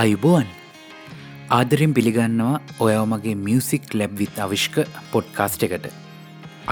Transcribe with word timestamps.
අයිබෝන්. 0.00 0.48
ආදරෙන් 1.56 1.92
පිළිගන්නවා 1.96 2.58
ඔයව 2.84 3.00
මගේ 3.12 3.38
මියසික් 3.46 3.86
ලැබ්විත් 3.98 4.36
අවිශ්ක 4.44 4.76
පොඩ්කාස්ට 5.12 5.62
එකට. 5.66 5.86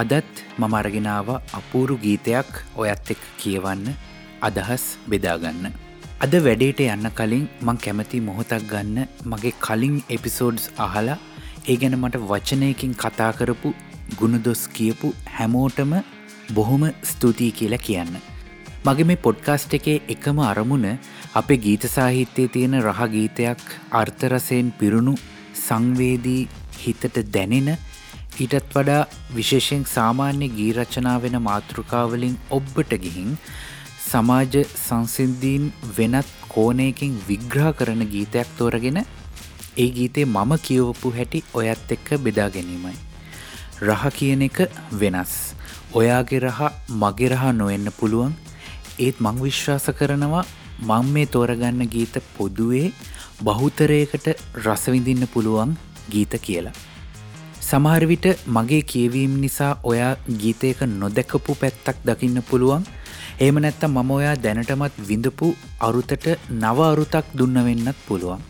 අදත් 0.01 0.35
මම 0.59 0.75
අරගෙනාව 0.81 1.29
අපූරු 1.59 1.97
ගීතයක් 2.05 2.51
ඔයත් 2.83 3.11
එක් 3.15 3.23
කියවන්න 3.41 3.89
අදහස් 4.49 4.85
බෙදාගන්න. 5.11 5.67
අද 6.25 6.37
වැඩේට 6.47 6.85
යන්න 6.87 7.11
කලින් 7.19 7.49
මං 7.67 7.83
කැමති 7.87 8.23
මොහොතක් 8.29 8.69
ගන්න 8.73 9.11
මගේ 9.33 9.55
කලින් 9.67 9.99
එපිසෝඩ්ස් 10.19 10.71
අහලා 10.87 11.19
ඒ 11.71 11.79
ගැන 11.83 11.99
මට 12.03 12.23
වචනයකින් 12.31 12.95
කතා 13.03 13.33
කරපු 13.41 13.75
ගුණදොස් 14.21 14.65
කියපු 14.79 15.15
හැමෝටම 15.39 15.99
බොහොම 16.55 16.87
ස්තුතියි 17.13 17.59
කියලා 17.61 17.85
කියන්න. 17.89 18.15
මගේ 18.87 19.07
මේ 19.09 19.19
පොඩ්කාස්ට් 19.19 19.73
එකේ 19.79 19.97
එකම 20.15 20.39
අරමුණ 20.47 20.87
අපේ 21.35 21.63
ගීත 21.65 21.85
සාහිත්‍යයේ 21.89 22.53
තියෙන 22.55 22.77
රහ 22.81 23.01
ගීතයක් 23.15 23.63
අර්ථරසයෙන් 24.01 24.69
පිරුණු 24.81 25.15
සංවේදී 25.61 26.43
හිතට 26.83 27.17
දැනෙන 27.35 27.71
ඊටත් 28.37 28.75
වඩා 28.75 29.01
විශේෂයෙන් 29.37 29.85
සාමාන්‍ය 29.95 30.49
ගීරචනා 30.59 31.17
වෙන 31.23 31.39
මාතෘකාවලින් 31.43 32.37
ඔබ්බට 32.51 32.95
ගිහින් 33.05 33.31
සමාජ 34.07 34.57
සංසිද්ධීන් 34.79 35.67
වෙනත් 35.97 36.33
කෝනයකින් 36.49 37.21
විග්‍රහ 37.29 37.71
කරන 37.79 38.09
ගීතයක් 38.13 38.57
තෝරගෙන 38.59 38.99
ඒ 39.77 39.91
ගීතේ 39.91 40.27
මම 40.27 40.53
කියවපු 40.63 41.17
හැටි 41.17 41.45
ඔයත් 41.55 41.95
එක්ක 41.97 42.09
බෙදා 42.21 42.51
ගැනීමයි. 42.51 42.97
රහ 43.83 44.05
කියන 44.19 44.43
එක 44.43 44.59
වෙනස්. 44.95 45.33
ඔයාගේ 45.95 46.41
රහ 46.41 46.61
මගේ 47.01 47.29
රහ 47.29 47.45
නොවෙන්න 47.53 47.97
පුළුවන් 47.99 48.37
ඒත් 48.99 49.17
මං 49.21 49.41
විශ්වාස 49.43 49.87
කරනවා 49.99 50.45
මං 50.81 51.07
මේ 51.15 51.27
තෝරගන්න 51.27 51.89
ගීත 51.89 52.17
පොදුවේ 52.37 52.93
බහුතරයකට 53.41 54.27
රසවිඳින්න 54.65 55.29
පුළුවන් 55.29 55.73
ගීත 56.11 56.35
කියලා. 56.43 56.77
සමහරවිට 57.61 58.27
මගේ 58.49 58.83
කියවීම් 58.83 59.41
නිසා 59.41 59.73
ඔයා 59.83 60.13
ගීතයක 60.41 60.81
නොදැකපු 60.93 61.59
පැත්තක් 61.63 61.99
දකින්න 62.07 62.43
පුළුවන් 62.51 62.85
ඒම 63.39 63.57
නැත්ත 63.61 63.83
මම 63.87 64.11
ඔයා 64.11 64.37
දැනටමත් 64.37 65.01
විඳපු 65.09 65.49
අරුතට 65.81 66.27
නව 66.53 66.79
අරුතක් 66.85 67.27
දුන්න 67.39 67.59
වෙන්නත් 67.67 67.99
පුළුවන්. 68.07 68.41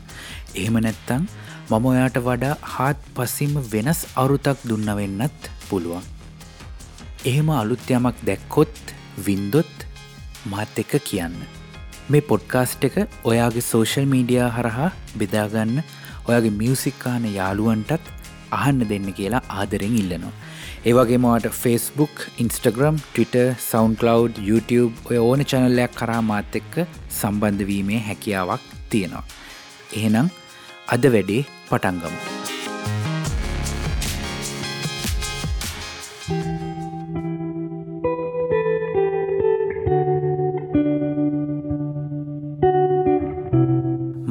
එහෙම 0.54 0.76
නැත්තං 0.78 1.24
මම 1.70 1.86
ඔයාට 1.90 2.18
වඩා 2.26 2.54
හාත් 2.74 2.98
පසිම 3.14 3.56
වෙනස් 3.72 4.00
අරුතක් 4.16 4.58
දුන්න 4.64 4.88
වෙන්නත් 4.98 5.50
පුළුවන්. 5.68 6.04
එහෙම 7.24 7.50
අලුත් 7.52 7.90
යමක් 7.90 8.22
දැක්කොත් 8.28 8.94
වින්දොත් 9.26 9.85
මාත් 10.52 10.78
එක 10.82 10.92
කියන්න. 11.08 11.36
මේ 12.10 12.26
පොඩ්කාස්ට් 12.30 12.84
එක 12.88 12.96
ඔයාගේ 13.30 13.68
සෝෂල් 13.70 14.06
මීඩියා 14.12 14.50
හරහා 14.56 14.90
බෙදාගන්න 15.20 15.78
ඔයාගේ 16.28 16.58
මියසික්කාන 16.60 17.24
යාළුවන්ටත් 17.38 18.12
අහන්න 18.58 18.84
දෙන්න 18.90 19.08
කියලා 19.18 19.42
ආදරෙන් 19.60 19.96
ඉල්ලනවා. 20.02 20.34
ඒවගේ 20.88 21.18
මට 21.18 21.52
ෆස්බුක් 21.60 22.22
ඉන්ස්ටග්‍රම් 22.44 23.02
ටවිට 23.02 23.36
සවන්කලව් 23.64 24.40
YouTube 24.48 25.10
ඔය 25.10 25.18
ඕන 25.24 25.44
චැනල්ලයක් 25.52 25.98
කරා 26.00 26.22
මාත් 26.30 26.60
එක්ක 26.62 26.80
සම්බන්ධවීමේ 27.20 28.00
හැකියාවක් 28.08 28.72
තියෙනවා. 28.94 29.26
එහෙනම් 29.98 30.32
අද 30.94 31.12
වැඩේ 31.14 31.44
පටන්ගමු. 31.70 32.35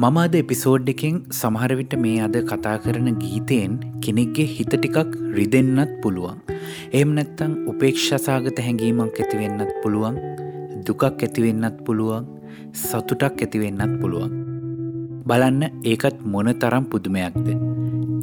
මම 0.06 0.18
අද 0.22 0.34
එපිසෝඩ් 0.38 0.88
එකෙන් 0.92 1.14
සමහරවිට 1.36 1.92
මේ 2.02 2.18
අද 2.24 2.34
කතා 2.48 2.74
කරන 2.82 3.08
ගීතයෙන් 3.22 3.72
කෙනෙක්ගේ 4.04 4.46
හිත 4.46 4.72
ටිකක් 4.74 5.12
රිදෙන්න්නත් 5.36 5.92
පුළුවන්. 6.02 6.36
එම් 6.92 7.08
නැත්තං 7.16 7.52
උපේක්ෂසාගත 7.70 8.58
හැඟීමක් 8.66 9.18
ඇතිවෙන්නත් 9.22 9.72
පුළුවන් 9.82 10.16
දුකක් 10.86 11.04
ඇතිවෙන්නත් 11.08 11.78
පුළුවන් 11.86 12.26
සතුටක් 12.82 13.42
ඇතිවෙන්නත් 13.44 13.94
පුළුවන්. 14.00 14.34
බලන්න 15.28 15.62
ඒකත් 15.84 16.18
මොන 16.24 16.50
තරම් 16.64 16.86
පුදුමයක්ද. 16.92 17.48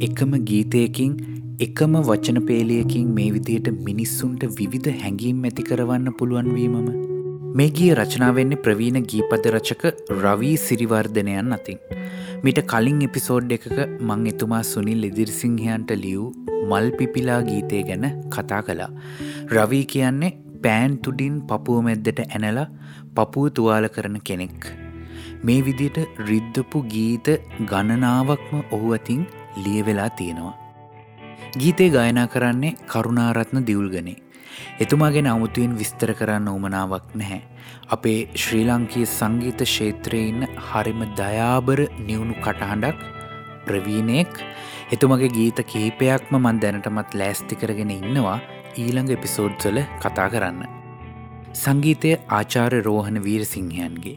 එකම 0.00 0.32
ගීතයකින් 0.50 1.12
එකම 1.60 1.96
වචන 2.10 2.40
පේලියකින් 2.50 3.10
මේ 3.18 3.32
විදියට 3.34 3.68
මිනිස්සුන්ට 3.88 4.46
විවිධ 4.60 4.94
හැඟීම් 5.02 5.44
ඇති 5.44 5.68
කරවන්න 5.70 6.16
පුළුවන්වීමම 6.20 7.13
මේ 7.58 7.70
ගිය 7.76 7.90
රචනාවෙන්නේ 7.98 8.62
ප්‍රවීණ 8.62 9.04
ගීපද 9.10 9.44
රචක 9.50 9.82
රවී 10.22 10.54
සිරිවර්ධනයන් 10.62 11.52
අතින්. 11.56 11.76
මිට 12.44 12.58
කලින් 12.72 12.98
එපිසෝඩ් 13.06 13.52
එකක 13.56 13.76
මං 14.06 14.24
එතුමා 14.30 14.62
සුනිල් 14.70 15.04
ඉදිරිසිංහයන්ට 15.08 15.92
ලියව් 16.00 16.24
මල් 16.70 16.88
පිපිලා 16.98 17.38
ගීතය 17.50 17.82
ගැන 17.90 18.06
කතා 18.34 18.60
කළා. 18.68 18.90
රවී 19.54 19.84
කියන්නේ 19.92 20.32
පෑන් 20.64 20.98
තුඩින් 21.04 21.36
පපුුව 21.52 21.86
මැද්දට 21.88 22.24
ඇනලා 22.24 22.66
පපුුව 23.16 23.54
තුවාල 23.58 23.86
කරන 23.96 24.18
කෙනෙක්. 24.30 24.60
මේ 25.46 25.60
විදිට 25.68 26.02
රිද්ධපු 26.30 26.84
ගීත 26.96 27.32
ගණනාවක්ම 27.70 28.66
ඔහු 28.74 28.92
අතින් 28.98 29.22
ලියවෙලා 29.64 30.10
තියෙනවා. 30.20 30.54
ගීතේ 31.60 31.90
ගායනා 31.96 32.28
කරන්නේ 32.34 32.76
කරුණාරත්න 32.92 33.66
දියුල්ගනේ. 33.70 34.23
එතුමාගෙන 34.80 35.26
අමුතුවෙන් 35.26 35.74
විස්තර 35.80 36.12
කරන්න 36.12 36.48
උමනාවක් 36.52 37.08
නැහැ. 37.14 37.40
අපේ 37.88 38.20
ශ්‍රී 38.36 38.64
ලංකයේ 38.68 39.10
සංගීත 39.14 39.60
ක්ෂේත්‍රයේ 39.64 40.30
ඉන්න 40.32 40.46
හරිම 40.68 41.02
දයාබර 41.20 41.82
නිවුණු 42.06 42.36
කටහඬක් 42.44 43.04
ප්‍රවීණයෙක් 43.66 44.32
එතුමගේ 44.92 45.34
ගීත 45.36 45.60
කහිපයක්ම 45.72 46.40
මන් 46.40 46.62
දැනටමත් 46.62 47.18
ලෑස්ති 47.20 47.60
කරගෙන 47.60 47.92
ඉන්නවා 47.98 48.38
ඊළඟ 48.76 49.12
එපිසෝඩ්සල 49.16 49.78
කතා 50.00 50.30
කරන්න. 50.30 50.83
සංගීතය 51.62 52.10
ආචාර 52.38 52.72
රෝහණ 52.88 53.18
වීරසිංහයන්ගේ. 53.26 54.16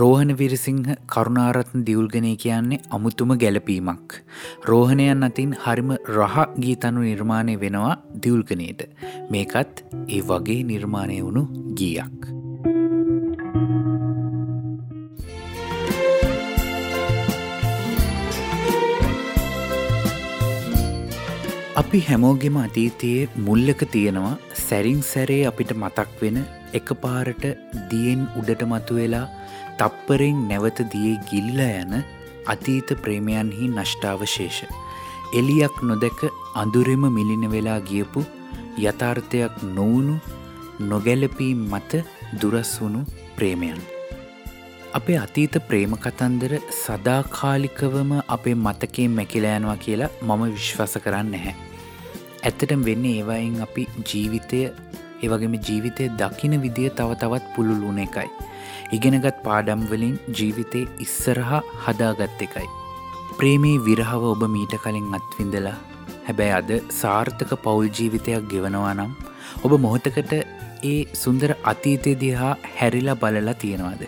රෝහණ 0.00 0.32
විරසිංහ 0.40 0.84
කරුණාරත්න 1.12 1.84
දියුල්ගනය 1.88 2.32
කියන්නේ 2.44 2.82
අමුතුම 2.96 3.32
ගැලපීමක්. 3.42 4.18
රෝහණයන් 4.70 5.26
අතින් 5.28 5.56
හරිම 5.64 5.90
රහ 6.16 6.36
ගීතනු 6.64 7.06
නිර්මාණය 7.08 7.56
වෙනවා 7.64 7.96
දියුල්ගනයට. 8.24 8.86
මේකත් 9.32 9.84
ඒ 10.08 10.22
වගේ 10.30 10.62
නිර්මාණය 10.70 11.18
වුණු 11.26 11.44
ගීයක්. 11.80 12.22
අපි 21.82 22.00
හැමෝගෙම 22.08 22.56
අතීතයේ 22.64 23.28
මුල්ලක 23.46 23.80
තියෙනවා 23.94 24.34
සැරින් 24.64 25.00
සැරේ 25.12 25.44
අපිට 25.50 25.72
මතක් 25.82 26.10
වෙන 26.22 26.36
එක 26.78 26.88
පාරට 27.02 27.44
දියෙන් 27.90 28.22
උඩට 28.40 28.62
මතු 28.72 28.98
වෙලා 28.98 29.26
තප්පරෙන් 29.80 30.38
නැවත 30.50 30.78
දියේ 30.92 31.22
ගිල්ල 31.30 31.60
යන 31.64 31.94
අතීත 32.52 32.88
ප්‍රේමයන්හි 33.02 33.66
නෂ්ටාවශේෂ. 33.68 34.58
එලියක් 35.38 35.76
නොදැක 35.88 36.20
අඳුරෙම 36.62 37.04
මිලින 37.16 37.44
වෙලා 37.54 37.80
ගියපු 37.90 38.22
යථාර්ථයක් 38.82 39.54
නොවුණු 39.76 40.16
නොගැලපී 40.90 41.54
මත 41.70 42.04
දුරස් 42.40 42.72
වුණු 42.80 43.00
ප්‍රේමයන්. 43.36 43.80
අපේ 44.98 45.18
අතීත 45.24 45.54
ප්‍රේම 45.68 45.92
කතන්දර 46.04 46.54
සදාකාලිකවම 46.84 48.10
අපේ 48.36 48.56
මතකේ 48.66 49.08
මැකිලෑනවා 49.18 49.76
කියලා 49.84 50.14
මම 50.28 50.42
විශ්වාස 50.56 50.96
කරන්න 51.04 51.30
නැහැ. 51.34 51.54
ඇත්තටම 52.46 52.82
වෙන්නේ 52.88 53.14
ඒවයින් 53.18 53.62
අපි 53.66 53.82
ජීවිතය 54.08 54.60
ඒවගේම 55.22 55.54
ජීවිතය 55.68 56.08
දකින 56.20 56.54
විදිය 56.64 56.90
තව 56.98 57.18
තවත් 57.22 57.54
පුළුලුන 57.54 57.98
එකයි. 58.06 58.28
ඉගෙනගත් 58.96 59.42
පාඩම්වලින් 59.46 60.16
ජීවිතේ 60.38 60.84
ඉස්සරහා 61.06 61.62
හදාගත් 61.84 62.42
එකයි. 62.46 62.68
ප්‍රේමී 63.38 63.76
විරහව 63.88 64.24
ඔබ 64.32 64.42
මීට 64.54 64.74
කලින් 64.84 65.14
අත්විඳලා 65.18 65.76
හැබැයි 66.26 66.56
අද 66.60 66.72
සාර්ථක 67.00 67.52
පවුල් 67.64 67.88
ජීවිතයක් 67.98 68.50
ගෙවනවා 68.52 68.96
නම් 68.96 69.12
ඔබ 69.64 69.72
මොහොතකට 69.84 70.34
ඒ 70.90 70.98
සුන්දර 71.22 71.50
අතීතය 71.72 72.12
දිහා 72.22 72.52
හැරිලා 72.78 73.20
බලලා 73.22 73.60
තියෙනවාද. 73.62 74.02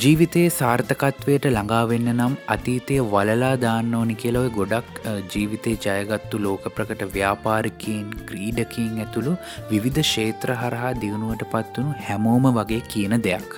ජීවිතයේ 0.00 0.50
සාර්ථකත්වයට 0.50 1.46
ළඟාවෙන්න 1.48 2.06
නම් 2.12 2.34
අතීතය 2.54 2.94
වලලා 3.10 3.50
දාන්න 3.64 3.96
ඕනි 3.98 4.14
කියලොව 4.22 4.46
ගොඩක් 4.54 5.00
ජීවිතය 5.32 5.72
ජයගත්තු 5.86 6.40
ලෝක 6.44 6.64
ප්‍රකට 6.76 7.02
ව්‍යාපාරිකීන් 7.16 8.06
ක්‍රීඩකීන් 8.28 8.94
ඇතුළු 9.04 9.32
විවිධ 9.72 10.00
ක්ෂේත්‍ර 10.00 10.52
හරහා 10.62 10.92
දියුණුවට 11.02 11.44
පත්වනු 11.52 11.92
හැමෝම 12.06 12.48
වගේ 12.58 12.80
කියන 12.94 13.16
දෙයක්. 13.26 13.50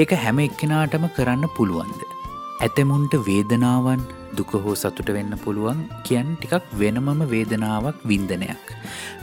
ඒක 0.00 0.16
හැම 0.24 0.42
එක්කෙනාටම 0.46 1.06
කරන්න 1.16 1.54
පුළුවන්ද. 1.56 2.02
ඇතමුන්ට 2.66 3.14
වේදනාවන් 3.28 4.02
දුක 4.36 4.52
හෝ 4.64 4.74
සතුට 4.74 5.08
වෙන්න 5.16 5.34
පුළුවන් 5.44 5.80
කියන් 6.06 6.28
ටිකක් 6.34 6.70
වෙනමම 6.80 7.22
වේදනාවක් 7.32 7.98
වින්දනයක්. 8.10 8.64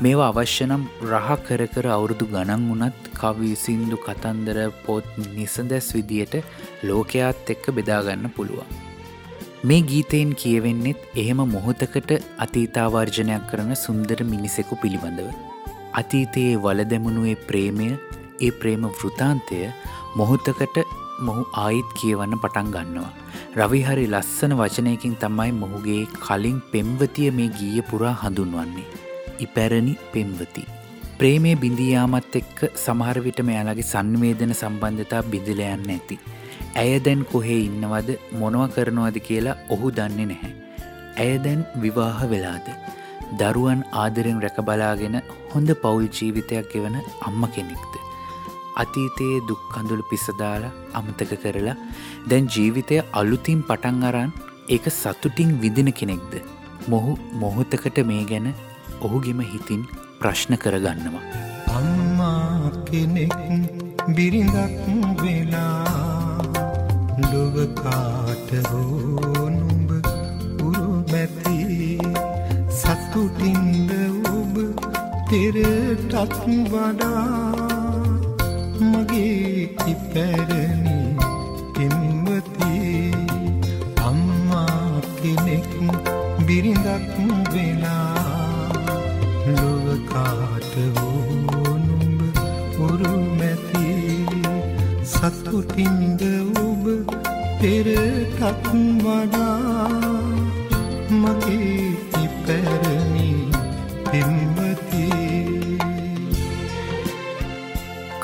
මේවා 0.02 0.30
අවශ්‍යනම් 0.34 0.84
රහ 1.12 1.30
කර 1.48 1.64
කර 1.74 1.88
අවුරුදු 1.96 2.28
ගණන් 2.34 2.68
වනත් 2.72 3.16
කවී 3.22 3.56
සින්දු 3.64 3.98
කතන්දර 4.06 4.60
පොත් 4.86 5.10
නිසදැස් 5.38 5.90
විදියට 5.96 6.36
ලෝකයාත් 6.84 7.52
එක්ක 7.56 7.66
බෙදාගන්න 7.78 8.30
පුළුවන්. 8.38 8.70
මේ 9.64 9.82
ගීතයෙන් 9.84 10.32
කියවෙන්නෙත් 10.36 11.00
එහෙම 11.16 11.42
මොහොතකට 11.56 12.12
අතීතාවර්ජනයක් 12.38 13.44
කරන 13.52 13.72
සුන්දර 13.76 14.20
මිනිසෙකු 14.34 14.76
පිළිබඳව. 14.84 15.28
අතීතයේ 15.94 16.62
වලදැමුණුවේ 16.64 17.38
ප්‍රේමය 17.48 17.90
ඒ 18.40 18.52
ප්‍රේම 18.52 18.84
වෘතාන්තය 18.94 19.60
මොහොතකට 20.16 20.78
මොහු 21.28 21.44
ආයිත් 21.64 21.90
කියවන්න 22.00 22.36
පටන් 22.44 22.72
ගන්නවා. 22.76 23.12
රවිහරි 23.60 24.08
ලස්සන 24.14 24.54
වචනයකින් 24.60 25.16
තමයි 25.24 25.52
මොහුගේ 25.62 26.02
කලින් 26.26 26.58
පෙම්වතිය 26.74 27.30
මේ 27.38 27.50
ගීය 27.60 27.86
පුරා 27.92 28.16
හඳුන්වන්නේ. 28.24 28.90
ඉපැරණි 29.46 29.96
පෙම්වති. 30.14 30.64
ප්‍රේමය 31.20 31.56
බිඳියාමත් 31.64 32.36
එක්ක 32.42 32.60
සමහරවිට 32.84 33.40
මෙයාලගේ 33.50 33.90
සංවේදන 33.94 34.54
සම්බන්ධතා 34.62 35.24
බිඳිලයන්න 35.32 35.90
ඇති. 35.96 36.20
ඇය 36.82 37.00
දැන් 37.06 37.26
කොහේ 37.32 37.60
ඉන්නවද 37.68 38.10
මොනව 38.42 38.64
කරනවද 38.76 39.20
කියලා 39.30 39.60
ඔහු 39.76 39.92
දන්නේ 40.00 40.30
නැහැ. 40.32 40.54
ඇය 41.24 41.34
දැන් 41.46 41.66
විවාහ 41.84 42.20
වෙලාද. 42.34 42.68
දරුවන් 43.40 43.82
ආදරෙන් 44.04 44.44
රැකබලාගෙන 44.46 45.18
හොඳ 45.54 45.72
පවුල් 45.84 46.06
ජීවිතයක් 46.18 46.70
ගෙවන 46.74 46.96
අම්ම 47.28 47.44
කෙනෙක්ද. 47.56 47.94
අතීතයේ 48.84 49.40
දුක් 49.50 49.62
කඳුළු 49.74 50.06
පිසදාලා 50.12 50.72
අමතක 51.00 51.34
කරලා 51.44 51.78
දැන් 52.30 52.50
ජීවිතය 52.56 52.96
අලුතින් 53.22 53.60
පටන් 53.70 54.08
අරන් 54.10 54.32
ඒක 54.76 54.86
සතුටින් 55.00 55.52
විදින 55.62 55.90
කෙනෙක්ද. 56.00 56.34
මොහු 56.92 57.14
මොහොතකට 57.42 57.98
මේ 58.12 58.24
ගැන 58.32 58.48
ඔහුගෙම 59.06 59.40
හිතින් 59.52 59.82
ප්‍රශ්න 60.22 60.54
කරගන්නවා. 60.64 61.24
අම්මා 61.78 62.72
කෙනෙක් 62.88 63.36
බිරිඳක් 64.16 64.78
වෙලා 65.22 66.40
ලොවකාට 67.32 68.52
හෝනුඹ 68.70 69.92
උරුමැති 70.68 71.58
සතුටින්ද 72.80 73.92
ඔබ 74.34 74.56
පෙරටත් 75.30 76.14
වඩා 76.74 77.69
මගේ 78.82 79.70
ඉපැරණි 79.88 80.98
පෙම්වති 81.74 82.76
අම්මා 84.02 85.02
කෙනෙක් 85.18 85.68
බිරිඳක් 86.48 87.18
වෙලා 87.54 88.70
ලොවකාට 89.50 90.74
වෝනුඹ 90.96 92.22
උරුමැති 92.80 93.92
සතුටින්ද 95.12 96.24
ඔබ 96.64 96.84
පෙරටත් 97.60 98.72
වඩා 99.04 99.90
මගේ 101.14 101.89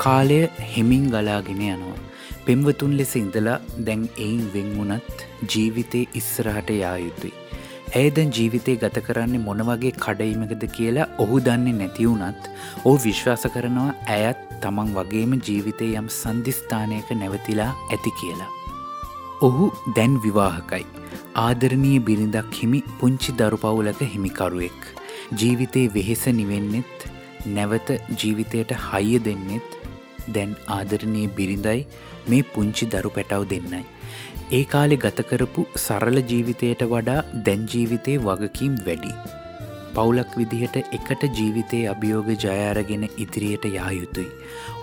කාලය 0.06 0.36
හෙමින් 0.72 1.06
ගලාගෙන 1.12 1.60
යනවා. 1.68 1.96
පෙම්වතුන් 2.46 2.92
ලෙස 2.98 3.12
ඉඳලා 3.20 3.54
දැන් 3.86 4.02
එයින් 4.24 4.42
වෙන්වුනත් 4.54 5.22
ජීවිතේ 5.52 6.02
ඉස්සරහට 6.20 6.68
යා 6.82 6.92
යුතුයි. 7.04 7.32
ඇය 8.00 8.10
දැන් 8.16 8.30
ජීවිතය 8.36 8.74
ගත 8.82 9.02
කරන්නේ 9.06 9.40
මොනවගේ 9.46 9.92
කඩයිමකද 10.04 10.62
කියලා 10.76 11.06
ඔහු 11.24 11.40
දන්නේ 11.46 11.74
නැතිවුනත් 11.80 12.46
ඕ 12.90 12.94
විශ්වාස 13.06 13.46
කරනවා 13.54 13.88
ඇයත් 14.16 14.44
තමන් 14.64 14.92
වගේම 14.98 15.34
ජීවිතය 15.48 15.88
යම් 16.02 16.10
සන්ධිස්ථානයක 16.18 17.10
නැවතිලා 17.22 17.72
ඇති 17.96 18.12
කියලා. 18.20 18.50
ඔහු 19.48 19.72
දැන් 19.98 20.14
විවාහකයි. 20.26 20.86
ආදරණීය 21.46 22.04
බිරිඳක් 22.10 22.60
හිමි 22.60 22.84
පුංචි 23.00 23.36
දරුපවුලක 23.42 24.06
හිමිකරුවෙක්. 24.14 24.80
ජීවිතේ 25.42 25.86
වෙහෙස 25.98 26.24
නිවෙන්නෙත් 26.40 27.10
නැවත 27.58 27.90
ජීවිතයට 28.20 28.78
හයිය 28.86 29.18
දෙන්නෙත් 29.26 29.76
දැන් 30.34 30.56
ආදරණී 30.78 31.26
බිරිඳයි 31.38 31.80
මේ 32.30 32.48
පුංචි 32.54 32.90
දරු 32.94 33.10
පැටව් 33.16 33.46
දෙන්නයි. 33.52 33.84
ඒ 34.52 34.64
කාලෙ 34.72 34.96
ගතකරපු 35.04 35.66
සරල 35.84 36.18
ජීවිතයට 36.30 36.82
වඩා 36.92 37.20
දැන් 37.48 37.64
ජීවිතයේ 37.72 38.22
වගකීම් 38.26 38.74
වැඩි. 38.86 39.12
පවුලක් 39.94 40.32
විදිහට 40.38 40.76
එකට 40.96 41.22
ජීවිතයේ 41.38 41.88
අභියෝග 41.92 42.28
ජයාරගෙන 42.44 43.04
ඉදිරියට 43.24 43.64
යා 43.76 43.90
යුතුයි. 44.00 44.28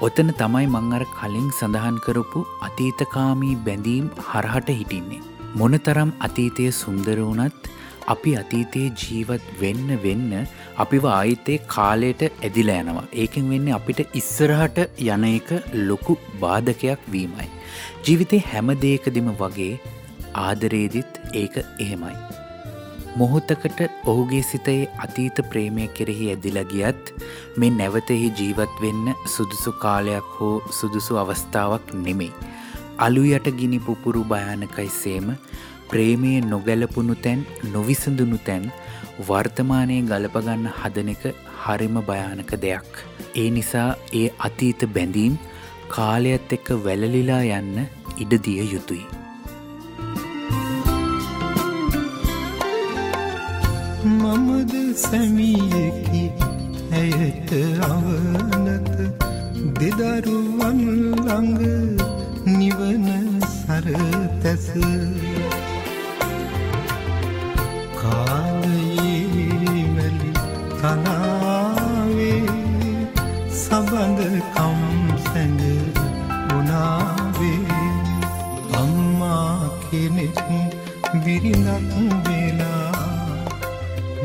ඔතන 0.07 0.31
තමයි 0.41 0.65
මං 0.73 0.97
අර 0.97 1.05
කලින් 1.19 1.49
සඳහන් 1.59 1.99
කරපු 2.07 2.41
අතීතකාමී 2.67 3.55
බැඳීම් 3.67 4.09
හරහට 4.29 4.73
හිටින්නේ. 4.79 5.21
මොනතරම් 5.61 6.11
අතීතය 6.27 6.65
සුන්දර 6.81 7.17
වුණත් 7.27 7.69
අපි 8.07 8.35
අතීතයේ 8.41 8.91
ජීවත් 9.01 9.47
වෙන්න 9.61 9.89
වෙන්න 10.03 10.31
අපිව 10.77 11.05
ආයිතේ 11.13 11.57
කාලයට 11.67 12.23
ඇදිලා 12.27 12.77
යනවා. 12.83 13.07
ඒකෙන් 13.13 13.49
වෙන්නේ 13.49 13.75
අපිට 13.79 14.15
ඉස්සරහට 14.21 14.79
යන 15.07 15.25
එක 15.31 15.49
ලොකු 15.89 16.17
බාධකයක් 16.39 17.09
වීමයි. 17.11 17.49
ජීවිතේ 18.05 18.45
හැම 18.51 18.71
දෙයකදිම 18.85 19.29
වගේ 19.41 19.73
ආදරේදිත් 20.45 21.19
ඒක 21.41 21.57
එහෙමයි. 21.79 22.15
මොහොතකට 23.15 23.79
ඔහුගේ 24.05 24.43
සිතේ 24.43 24.79
අතීත 24.97 25.41
ප්‍රේමය 25.49 25.87
කෙරෙහි 25.97 26.29
ඇදිලා 26.33 26.63
ගියත් 26.73 27.13
මේ 27.57 27.75
නැවතෙහි 27.79 28.33
ජීවත් 28.39 28.81
වෙන්න 28.83 29.13
සුදුසු 29.35 29.73
කාලයක් 29.83 30.33
හෝ 30.39 30.55
සුදුසු 30.79 31.19
අවස්ථාවක් 31.23 31.93
නෙමෙයි. 32.05 32.33
අලු 32.97 33.23
යට 33.25 33.47
ගිනි 33.59 33.79
පුපුරු 33.79 34.23
භයානකයි 34.23 34.89
සේම 35.01 35.29
ප්‍රේමයේ 35.93 36.43
නොගැලපුුණු 36.51 37.15
තැන් 37.23 37.41
නොවිසඳුණු 37.73 38.37
තැන් 38.49 38.69
වර්තමානයේ 39.27 40.05
ගලපගන්න 40.11 40.69
හදන 40.77 41.09
එක 41.15 41.25
හරිම 41.63 41.97
භයානක 42.07 42.53
දෙයක්. 42.63 42.91
ඒ 43.41 43.49
නිසා 43.57 43.89
ඒ 44.19 44.27
අතීත 44.47 44.85
බැඳීම් 44.95 45.35
කාලයත් 45.95 46.55
එක්ක 46.57 46.71
වැලලිලා 46.85 47.43
යන්න 47.59 47.77
ඉඩදිය 48.23 48.63
යුතුයි. 48.73 49.05
මමද 54.13 54.73
සැමියකි 55.03 56.23
ඇයට 57.01 57.53
අවනත 57.91 58.97
දෙදරුවන් 59.79 60.81
ළඟ 61.27 61.61
නිවන 62.57 63.07
සර 63.53 63.87
සබඳකම් 74.53 74.81
සැඟ 75.25 75.61
උනාවේ 76.55 77.77
අම්මා 78.79 79.69
කෙනෙක් 79.83 80.37
විරිඳක් 81.23 81.93
වෙලා 82.25 83.01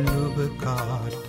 ලොබකාට 0.06 1.28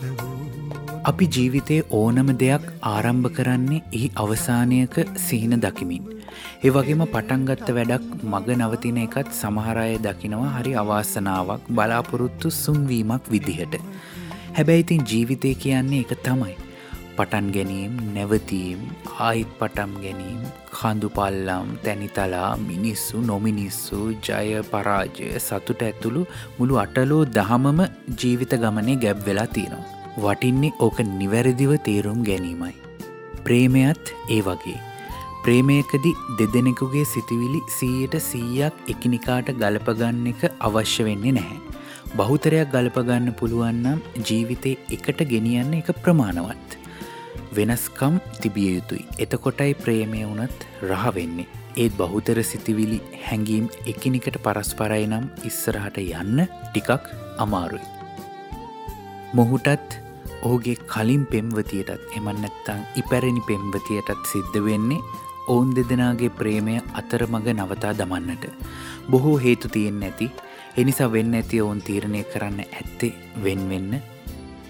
අපි 1.12 1.26
ජීවිතයේ 1.36 1.88
ඕනම 1.92 2.32
දෙයක් 2.44 2.66
ආරම්භ 2.94 3.32
කරන්නේ 3.40 3.82
එහි 3.98 4.08
අවසානයක 4.24 4.96
සිහින 5.26 5.56
දකිමින්. 5.66 6.06
ඒ 6.66 6.72
වගේම 6.78 7.04
පටන්ගත්ත 7.08 7.76
වැඩක් 7.78 8.08
මග 8.32 8.48
නවතින 8.60 9.04
එකත් 9.08 9.36
සමහරය 9.42 9.92
දකිනවා 10.08 10.56
හරි 10.56 10.80
අවාසනාවක් 10.84 11.70
බලාපොරොත්තු 11.78 12.58
සුන්වීමක් 12.64 13.36
විදිහට. 13.36 13.84
හැබැයිතින් 14.58 15.06
ජීවිතය 15.12 15.54
කියන්නේ 15.66 16.02
එක 16.06 16.18
තමයි. 16.26 16.56
පටන් 17.20 17.48
ගැනීම් 17.56 17.96
නැවතීම් 18.16 18.82
ආයිත් 19.28 19.50
පටම් 19.60 19.94
ගැනීම් 20.04 20.42
කඳුපල්ලම් 20.76 21.72
තැනිතලා 21.86 22.52
මිනිස්සු 22.68 23.24
නොමිනිස්සු 23.30 24.00
ජය 24.28 24.62
පරාජය 24.74 25.30
සතුට 25.46 25.82
ඇතුළු 25.88 26.22
මුළු 26.58 26.80
අටලෝ 26.84 27.24
දහමම 27.38 27.82
ජීවිත 28.22 28.56
ගමනේ 28.64 29.00
ගැබ් 29.06 29.26
වෙලා 29.30 29.50
තියෙනවා. 29.58 29.88
වටින්නේ 30.18 30.78
ඕක 30.80 31.00
නිවැරදිව 31.20 31.74
තේරුම් 31.88 32.22
ගැනීමයි. 32.30 32.76
ප්‍රේමයත් 33.46 34.14
ඒ 34.36 34.42
වගේ. 34.48 34.80
ප්‍රේමයකදි 35.44 36.12
දෙදෙනෙකුගේ 36.40 37.06
සිතිවිලි 37.14 37.62
සීයට 37.78 38.18
සීයක් 38.30 38.84
එකිනිකාට 38.96 39.56
ගලපගන්න 39.62 40.26
එක 40.34 40.42
අවශ්‍ය 40.70 41.10
වෙන්නේ 41.10 41.38
නැහැ. 41.40 41.60
බහුතරයක් 42.18 42.76
ගලපගන්න 42.76 43.38
පුළුවන්නම් 43.42 44.04
ජීවිතේ 44.28 44.78
එකට 44.98 45.26
ගෙනියන්න 45.34 45.80
එක 45.82 45.98
ප්‍රමාණවත්. 46.04 46.79
වෙනස්කම් 47.56 48.20
තිබිය 48.42 48.74
යුතුයි. 48.76 49.06
එතකොටයි 49.24 49.74
ප්‍රේමය 49.84 50.26
වුනත් 50.26 50.68
රහවෙන්නේ. 50.90 51.48
ඒත් 51.78 51.94
බහුතර 52.00 52.44
සිතිවිලි 52.44 53.00
හැඟීම් 53.28 53.70
එකිනිකට 53.92 54.38
පරස්පරයි 54.46 55.08
නම් 55.08 55.26
ඉස්සරහට 55.50 55.98
යන්න 56.02 56.44
ටිකක් 56.66 57.10
අමාරුයි. 57.38 57.88
මොහුටත් 59.34 59.98
ඔහුගේ 60.42 60.78
කලින් 60.92 61.24
පෙම්වතියටත් 61.32 62.14
එමන්නත්තං 62.18 62.86
ඉපැරණි 63.02 63.44
පෙම්වතියටත් 63.48 64.30
සිද්ධ 64.34 64.60
වෙන්නේ 64.68 65.04
ඔවුන් 65.48 65.74
දෙදෙනගේ 65.76 66.30
ප්‍රේමය 66.40 66.78
අතරමඟ 66.94 67.50
නවතා 67.56 67.94
දමන්නට. 68.00 68.46
බොහෝ 69.12 69.38
හේතු 69.38 69.68
තියෙන් 69.76 70.00
නැති 70.00 70.32
එනිසා 70.78 71.12
වෙන්න 71.12 71.34
ඇති 71.34 71.62
ඔවුන් 71.62 71.82
තීරණය 71.82 72.24
කරන්න 72.24 72.60
ඇත්තේ 72.64 73.14
වෙන්වෙන්න 73.44 74.02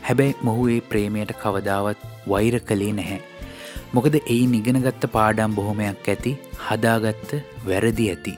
හැබැයි 0.09 0.37
මොහු 0.47 0.67
ඒ 0.75 0.79
ප්‍රේමයට 0.91 1.31
කවදාවත් 1.41 2.05
වෛර 2.33 2.55
කළේ 2.69 2.93
නැහැ. 2.99 3.19
මොකද 3.95 4.15
එයි 4.21 4.43
නිගෙනගත්ත 4.53 5.03
පාඩම් 5.15 5.57
බොහොමයක් 5.57 6.07
ඇති 6.13 6.31
හදාගත්ත 6.67 7.31
වැරදි 7.67 8.05
ඇති. 8.13 8.33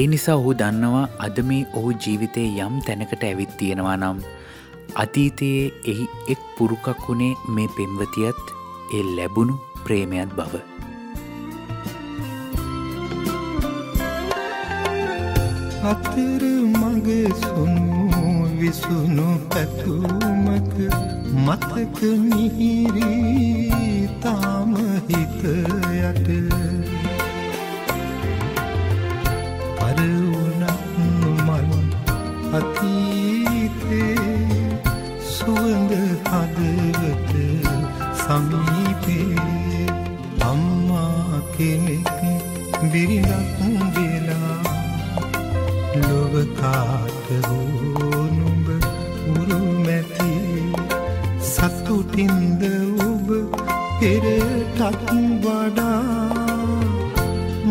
ඒ 0.00 0.06
නිසා 0.12 0.36
ඔහු 0.40 0.52
දන්නවා 0.60 1.04
අද 1.26 1.38
මේ 1.50 1.62
ඔහු 1.80 1.92
ජීවිතයේ 2.04 2.66
යම් 2.66 2.76
තැනකට 2.86 3.24
ඇවිත් 3.28 3.56
තියෙනවා 3.60 3.96
නම් 3.96 4.20
අතීතයේ 5.04 5.64
එහි 5.92 6.06
එක් 6.34 6.42
පුරුකක් 6.58 6.88
වුණේ 7.08 7.32
මේ 7.58 7.68
පෙම්වතියත් 7.76 8.54
ඒ 8.96 9.04
ලැබුණු 9.16 9.54
ප්‍රේමයත් 9.84 10.36
බව. 10.38 10.54
අතර 15.92 16.44
මග 16.80 17.08
සුනු 17.44 18.05
විසුණු 18.58 19.28
පැතුමක 19.50 20.72
මතක 21.36 21.98
මිහිරී 22.22 24.08
තාම 24.22 24.72
හිත 25.08 25.42
යට. 26.02 26.28
පරවුනක් 29.78 30.82
මල් 31.46 31.70
අතීතේ 32.58 34.16
සුවඳ 35.30 35.92
හදවත 36.30 37.32
සමීපේ 38.20 39.86
අම්මා 40.42 41.40
කෙනෙක් 41.54 42.10
බිරිඳක් 42.90 43.58
වෙලා 43.94 44.60
ලොවකාට 45.98 47.28
හෝ 47.46 47.66
නුඹ 47.88 48.05
සතුටින්ද 52.16 52.62
ඔබ 53.04 53.28
පෙරටත් 54.00 55.10
වඩා 55.42 55.88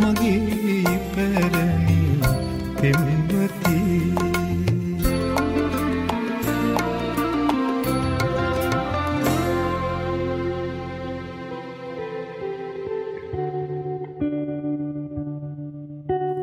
මගේ 0.02 0.98
පැරණි 1.14 1.98
පෙම්වතිී 2.80 4.02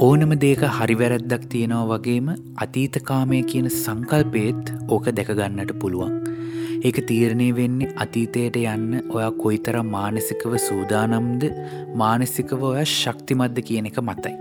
ඕනම 0.00 0.34
දේක 0.40 0.66
හරිවැරැද්දක් 0.78 1.46
තියෙනවා 1.54 1.86
වගේම 1.92 2.34
අතීතකාමය 2.66 3.40
කියන 3.52 3.70
සංකල්පේත් 3.76 4.74
ඕක 4.88 5.08
දැකගන්නට 5.12 5.78
පුළුවන්. 5.78 6.21
ඒක 6.88 6.96
තීරණය 7.08 7.48
වෙන්නේ 7.56 7.92
අතීතයට 8.04 8.56
යන්න 8.60 9.02
ඔයා 9.16 9.30
කොයිතර 9.42 9.76
මානසිකව 9.90 10.56
සූදානම්ද 10.66 11.44
මානසිකව 12.02 12.64
ඔය 12.70 12.82
ශක්තිමද්ද 12.94 13.60
කියන 13.68 13.86
එක 13.90 14.00
මතයි. 14.08 14.34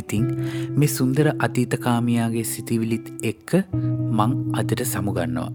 ඉතිං 0.00 0.24
මේ 0.78 0.90
සුන්දර 0.96 1.30
අතීතකාමයාගේ 1.46 2.44
සිතිවිලිත් 2.54 3.06
එක්ක 3.30 3.54
මං 4.18 4.34
අදට 4.62 4.82
සමුගන්නවා. 4.94 5.52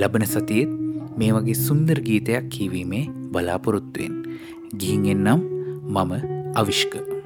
ලබන 0.00 0.26
සතියත් 0.32 0.72
මේ 1.20 1.36
වගේ 1.36 1.60
සුන්දර 1.66 2.00
ගීතයක් 2.08 2.50
කීවීමේ 2.56 3.04
බලාපොරොත්තුවෙන්. 3.32 4.18
ගිහිගෙන් 4.80 5.24
නම් 5.26 5.40
මම 5.94 6.12
අවිශ්ක. 6.54 7.17